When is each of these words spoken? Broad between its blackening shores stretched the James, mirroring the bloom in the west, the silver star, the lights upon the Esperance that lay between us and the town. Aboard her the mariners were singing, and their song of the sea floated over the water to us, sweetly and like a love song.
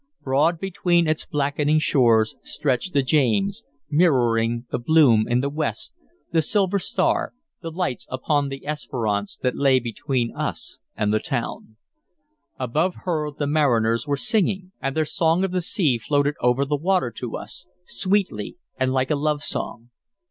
Broad 0.23 0.57
between 0.59 1.07
its 1.07 1.27
blackening 1.27 1.77
shores 1.77 2.35
stretched 2.41 2.93
the 2.93 3.03
James, 3.03 3.61
mirroring 3.87 4.65
the 4.71 4.79
bloom 4.79 5.27
in 5.27 5.41
the 5.41 5.49
west, 5.51 5.93
the 6.31 6.41
silver 6.41 6.79
star, 6.79 7.35
the 7.61 7.69
lights 7.69 8.07
upon 8.09 8.49
the 8.49 8.65
Esperance 8.65 9.37
that 9.43 9.55
lay 9.55 9.79
between 9.79 10.35
us 10.35 10.79
and 10.97 11.13
the 11.13 11.19
town. 11.19 11.75
Aboard 12.57 12.93
her 13.05 13.29
the 13.29 13.45
mariners 13.45 14.07
were 14.07 14.17
singing, 14.17 14.71
and 14.81 14.97
their 14.97 15.05
song 15.05 15.43
of 15.43 15.51
the 15.51 15.61
sea 15.61 15.99
floated 15.99 16.33
over 16.41 16.65
the 16.65 16.75
water 16.75 17.11
to 17.17 17.37
us, 17.37 17.67
sweetly 17.85 18.57
and 18.79 18.91
like 18.91 19.11
a 19.11 19.15
love 19.15 19.43
song. 19.43 19.91